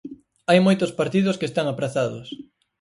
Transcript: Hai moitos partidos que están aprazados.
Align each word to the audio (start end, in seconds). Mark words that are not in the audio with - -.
Hai 0.49 0.59
moitos 0.65 0.91
partidos 0.99 1.37
que 1.39 1.47
están 1.49 1.67
aprazados. 1.69 2.27